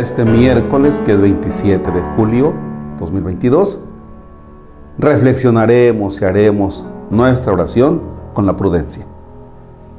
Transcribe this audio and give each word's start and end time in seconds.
este 0.00 0.24
miércoles, 0.24 1.00
que 1.04 1.12
es 1.12 1.20
27 1.20 1.90
de 1.90 2.00
julio 2.16 2.54
2022, 2.98 3.80
reflexionaremos 4.98 6.20
y 6.20 6.24
haremos 6.24 6.86
nuestra 7.10 7.52
oración 7.52 8.02
con 8.32 8.46
la 8.46 8.56
prudencia. 8.56 9.06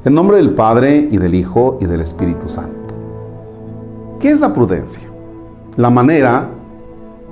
En 0.04 0.14
nombre 0.14 0.36
del 0.36 0.54
Padre 0.54 1.08
y 1.10 1.16
del 1.16 1.34
Hijo 1.34 1.78
y 1.80 1.86
del 1.86 2.00
Espíritu 2.00 2.48
Santo. 2.48 2.94
¿Qué 4.20 4.30
es 4.30 4.40
la 4.40 4.52
prudencia? 4.52 5.08
La 5.76 5.90
manera 5.90 6.48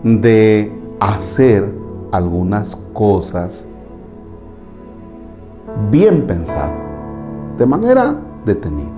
de 0.03 0.73
hacer 1.01 1.73
algunas 2.13 2.77
cosas 2.93 3.67
bien 5.91 6.27
pensado, 6.27 6.75
de 7.59 7.67
manera 7.67 8.17
detenida, 8.45 8.93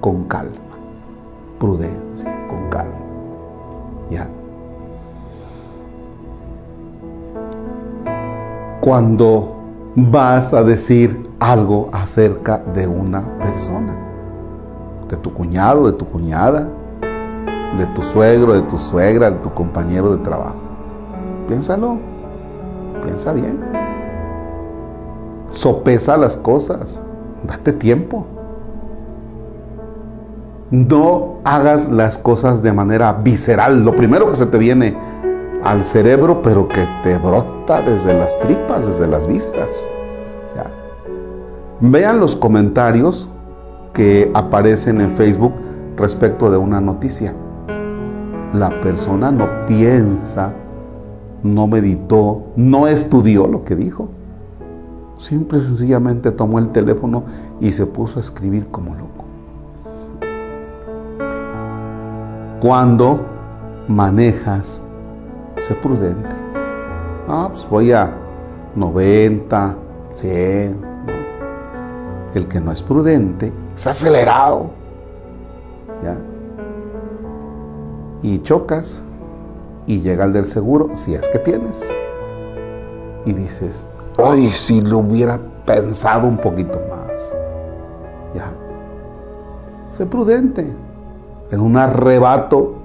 con 0.00 0.24
calma, 0.24 0.52
prudencia, 1.58 2.46
con 2.48 2.68
calma. 2.68 3.07
¿Ya? 4.10 4.28
Cuando 8.80 9.56
vas 9.94 10.54
a 10.54 10.62
decir 10.62 11.28
algo 11.40 11.88
acerca 11.92 12.58
de 12.58 12.86
una 12.86 13.38
persona, 13.38 13.94
de 15.08 15.16
tu 15.16 15.32
cuñado, 15.32 15.86
de 15.86 15.92
tu 15.92 16.06
cuñada, 16.06 16.68
de 17.76 17.86
tu 17.94 18.02
suegro, 18.02 18.54
de 18.54 18.62
tu 18.62 18.78
suegra, 18.78 19.30
de 19.30 19.38
tu 19.38 19.52
compañero 19.52 20.16
de 20.16 20.22
trabajo. 20.22 20.62
Piénsalo, 21.48 21.98
piensa 23.02 23.32
bien. 23.32 23.58
Sopesa 25.50 26.16
las 26.16 26.36
cosas, 26.36 27.00
date 27.44 27.72
tiempo. 27.72 28.26
No 30.70 31.36
hagas 31.44 31.88
las 31.88 32.18
cosas 32.18 32.62
de 32.62 32.72
manera 32.72 33.12
visceral, 33.12 33.84
lo 33.84 33.96
primero 33.96 34.28
que 34.28 34.36
se 34.36 34.46
te 34.46 34.58
viene 34.58 34.96
al 35.64 35.84
cerebro, 35.84 36.42
pero 36.42 36.68
que 36.68 36.86
te 37.02 37.18
brota 37.18 37.80
desde 37.80 38.14
las 38.14 38.38
tripas, 38.40 38.86
desde 38.86 39.06
las 39.06 39.26
vísceras. 39.26 39.86
Vean 41.80 42.18
los 42.18 42.34
comentarios 42.34 43.30
que 43.92 44.32
aparecen 44.34 45.00
en 45.00 45.12
Facebook 45.12 45.52
respecto 45.96 46.50
de 46.50 46.56
una 46.56 46.80
noticia. 46.80 47.32
La 48.52 48.80
persona 48.80 49.30
no 49.30 49.46
piensa, 49.66 50.54
no 51.44 51.68
meditó, 51.68 52.46
no 52.56 52.88
estudió 52.88 53.46
lo 53.46 53.62
que 53.62 53.76
dijo. 53.76 54.08
Simple 55.16 55.58
y 55.58 55.62
sencillamente 55.62 56.32
tomó 56.32 56.58
el 56.58 56.70
teléfono 56.70 57.22
y 57.60 57.70
se 57.70 57.86
puso 57.86 58.18
a 58.18 58.22
escribir 58.22 58.66
como 58.68 58.96
loco. 58.96 59.17
Cuando 62.60 63.20
manejas, 63.86 64.82
sé 65.58 65.74
prudente. 65.76 66.34
Ah, 67.28 67.48
pues 67.52 67.68
voy 67.68 67.92
a 67.92 68.12
90, 68.74 69.76
100. 70.14 70.88
El 72.34 72.48
que 72.48 72.60
no 72.60 72.72
es 72.72 72.82
prudente 72.82 73.52
es 73.76 73.86
acelerado. 73.86 74.70
¿Ya? 76.02 76.16
Y 78.22 78.42
chocas 78.42 79.02
y 79.86 80.00
llega 80.00 80.24
el 80.24 80.32
del 80.32 80.46
seguro, 80.46 80.96
si 80.96 81.14
es 81.14 81.28
que 81.28 81.38
tienes. 81.38 81.88
Y 83.24 83.34
dices, 83.34 83.86
ay, 84.18 84.48
si 84.48 84.80
lo 84.80 84.98
hubiera 84.98 85.38
pensado 85.64 86.26
un 86.26 86.38
poquito 86.38 86.80
más. 86.90 87.32
Ya. 88.34 88.52
Sé 89.88 90.06
prudente. 90.06 90.87
En 91.50 91.60
un 91.60 91.76
arrebato 91.76 92.76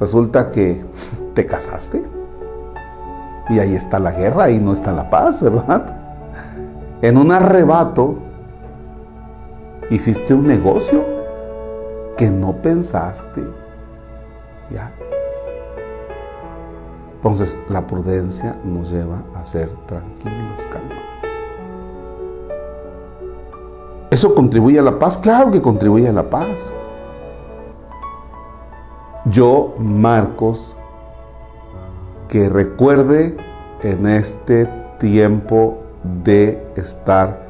resulta 0.00 0.50
que 0.50 0.84
te 1.34 1.46
casaste. 1.46 2.02
Y 3.50 3.58
ahí 3.58 3.74
está 3.74 3.98
la 3.98 4.12
guerra, 4.12 4.44
ahí 4.44 4.58
no 4.58 4.72
está 4.72 4.92
la 4.92 5.10
paz, 5.10 5.42
¿verdad? 5.42 6.00
En 7.02 7.18
un 7.18 7.30
arrebato 7.30 8.16
hiciste 9.90 10.32
un 10.32 10.46
negocio 10.46 11.04
que 12.16 12.30
no 12.30 12.54
pensaste. 12.62 13.42
Ya. 14.70 14.92
Entonces, 17.16 17.56
la 17.68 17.86
prudencia 17.86 18.56
nos 18.64 18.90
lleva 18.90 19.24
a 19.34 19.44
ser 19.44 19.70
tranquilos, 19.86 20.66
calmados. 20.70 21.04
¿Eso 24.10 24.34
contribuye 24.34 24.78
a 24.78 24.82
la 24.82 24.98
paz? 24.98 25.18
Claro 25.18 25.50
que 25.50 25.60
contribuye 25.60 26.08
a 26.08 26.12
la 26.12 26.30
paz. 26.30 26.70
Yo, 29.34 29.74
Marcos, 29.80 30.76
que 32.28 32.48
recuerde 32.48 33.36
en 33.82 34.06
este 34.06 34.66
tiempo 35.00 35.78
de 36.22 36.64
estar 36.76 37.42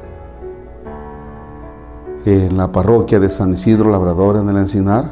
en 2.25 2.57
la 2.57 2.71
parroquia 2.71 3.19
de 3.19 3.29
San 3.29 3.53
Isidro 3.53 3.91
Labrador 3.91 4.37
en 4.37 4.49
el 4.49 4.57
Encinar, 4.57 5.11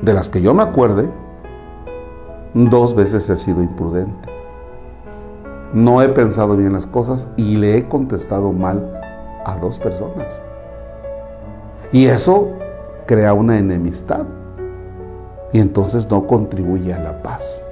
de 0.00 0.14
las 0.14 0.30
que 0.30 0.40
yo 0.40 0.54
me 0.54 0.62
acuerde, 0.62 1.10
dos 2.54 2.94
veces 2.94 3.28
he 3.28 3.36
sido 3.36 3.62
imprudente. 3.62 4.30
No 5.74 6.00
he 6.00 6.08
pensado 6.08 6.56
bien 6.56 6.72
las 6.72 6.86
cosas 6.86 7.28
y 7.36 7.58
le 7.58 7.76
he 7.76 7.86
contestado 7.86 8.54
mal 8.54 8.90
a 9.44 9.58
dos 9.58 9.78
personas. 9.78 10.40
Y 11.92 12.06
eso 12.06 12.48
crea 13.04 13.34
una 13.34 13.58
enemistad. 13.58 14.37
Y 15.52 15.60
entonces 15.60 16.10
no 16.10 16.26
contribuye 16.26 16.92
a 16.92 16.98
la 16.98 17.22
paz. 17.22 17.64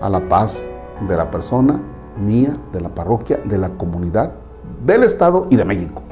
A 0.00 0.08
la 0.08 0.28
paz 0.28 0.66
de 1.08 1.16
la 1.16 1.30
persona, 1.30 1.80
mía, 2.16 2.56
de 2.72 2.80
la 2.80 2.88
parroquia, 2.88 3.38
de 3.44 3.58
la 3.58 3.70
comunidad, 3.70 4.32
del 4.84 5.02
Estado 5.02 5.46
y 5.50 5.56
de 5.56 5.64
México. 5.64 6.02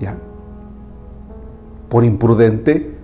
¿Ya? 0.00 0.16
Por 1.88 2.04
imprudente 2.04 2.98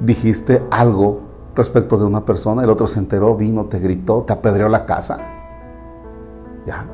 dijiste 0.00 0.62
algo 0.70 1.20
respecto 1.54 1.98
de 1.98 2.04
una 2.04 2.24
persona, 2.24 2.64
el 2.64 2.70
otro 2.70 2.86
se 2.86 2.98
enteró, 2.98 3.36
vino, 3.36 3.66
te 3.66 3.78
gritó, 3.78 4.22
te 4.22 4.32
apedreó 4.32 4.68
la 4.68 4.86
casa. 4.86 5.18
¿Ya? 6.66 6.86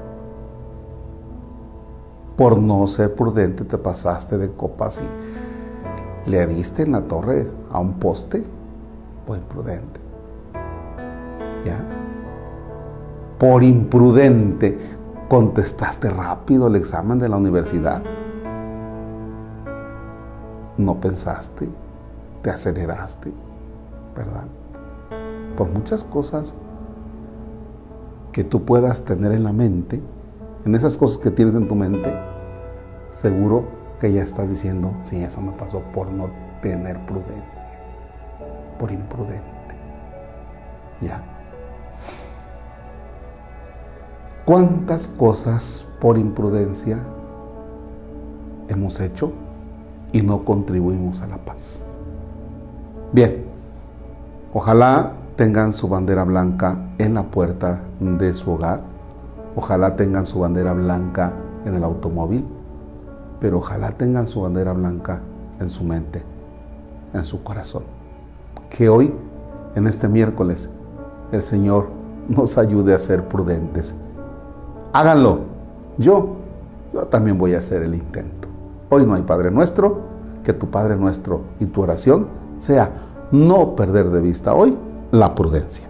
Por 2.37 2.59
no 2.59 2.87
ser 2.87 3.15
prudente 3.15 3.65
te 3.65 3.79
pasaste 3.79 4.37
de 4.39 4.53
copas 4.53 5.01
y 5.01 5.46
le 6.27 6.47
diste 6.47 6.83
en 6.83 6.93
la 6.93 7.03
torre 7.03 7.51
a 7.71 7.79
un 7.79 7.95
poste. 7.95 8.45
Por 9.27 9.39
imprudente. 9.39 10.01
¿Ya? 11.65 11.85
Por 13.39 13.63
imprudente 13.65 14.79
contestaste 15.29 16.11
rápido 16.11 16.69
el 16.69 16.77
examen 16.77 17.19
de 17.19 17.29
la 17.29 17.37
universidad. 17.37 18.03
No 20.79 21.01
pensaste, 21.01 21.69
te 22.43 22.51
aceleraste 22.51 23.33
¿verdad? 24.17 24.47
Por 25.57 25.69
muchas 25.71 26.03
cosas 26.03 26.55
que 28.33 28.45
tú 28.45 28.65
puedas 28.65 29.05
tener 29.05 29.33
en 29.33 29.45
la 29.45 29.53
mente, 29.53 30.03
en 30.65 30.75
esas 30.75 30.99
cosas 30.99 31.19
que 31.19 31.31
tienes 31.31 31.55
en 31.55 31.69
tu 31.69 31.75
mente, 31.75 32.13
seguro 33.11 33.65
que 34.01 34.13
ya 34.13 34.23
estás 34.23 34.49
diciendo, 34.49 34.93
sí, 35.03 35.23
eso 35.23 35.41
me 35.41 35.53
pasó 35.53 35.81
por 35.93 36.11
no 36.11 36.31
tener 36.61 37.05
prudencia, 37.07 37.79
por 38.79 38.91
imprudente. 38.91 39.45
Ya. 41.01 41.23
¿Cuántas 44.45 45.09
cosas 45.09 45.87
por 46.01 46.19
imprudencia 46.19 47.03
hemos 48.69 49.01
hecho 49.01 49.33
y 50.13 50.23
no 50.23 50.45
contribuimos 50.45 51.23
a 51.23 51.27
la 51.27 51.39
paz? 51.39 51.83
Bien, 53.13 53.47
Ojalá 54.59 55.13
tengan 55.37 55.75
su 55.75 55.87
bandera 55.87 56.25
blanca 56.25 56.79
en 56.97 57.13
la 57.13 57.25
puerta 57.25 57.83
de 58.01 58.33
su 58.33 58.53
hogar. 58.53 58.81
Ojalá 59.55 59.97
tengan 59.97 60.25
su 60.25 60.39
bandera 60.39 60.73
blanca 60.73 61.35
en 61.67 61.75
el 61.75 61.85
automóvil. 61.85 62.56
Pero 63.41 63.59
ojalá 63.59 63.93
tengan 63.93 64.29
su 64.29 64.41
bandera 64.41 64.73
blanca 64.73 65.21
en 65.61 65.71
su 65.71 65.85
mente, 65.85 66.23
en 67.13 67.25
su 67.25 67.43
corazón. 67.43 67.85
Que 68.71 68.89
hoy, 68.89 69.13
en 69.75 69.87
este 69.87 70.09
miércoles, 70.09 70.71
el 71.33 71.43
Señor 71.43 71.89
nos 72.29 72.59
ayude 72.59 72.95
a 72.95 72.99
ser 72.99 73.29
prudentes. 73.29 73.95
Háganlo. 74.93 75.41
Yo, 75.99 76.37
yo 76.93 77.05
también 77.07 77.39
voy 77.39 77.55
a 77.55 77.59
hacer 77.59 77.83
el 77.83 77.95
intento. 77.95 78.49
Hoy 78.91 79.07
no 79.07 79.15
hay 79.15 79.23
Padre 79.23 79.51
nuestro, 79.51 80.01
que 80.45 80.53
tu 80.53 80.71
Padre 80.71 80.97
nuestro 80.97 81.43
y 81.59 81.67
tu 81.67 81.83
oración 81.83 82.29
sea 82.59 82.93
no 83.33 83.75
perder 83.75 84.11
de 84.11 84.21
vista 84.21 84.55
hoy 84.55 84.77
la 85.11 85.35
prudencia. 85.35 85.89